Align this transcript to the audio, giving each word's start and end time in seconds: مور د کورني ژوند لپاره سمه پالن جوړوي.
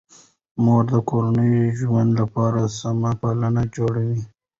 مور 0.63 0.83
د 0.91 0.93
کورني 1.09 1.51
ژوند 1.79 2.09
لپاره 2.19 2.61
سمه 2.79 3.11
پالن 3.21 3.55
جوړوي. 3.75 4.21